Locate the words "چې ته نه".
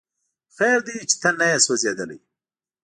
1.09-1.45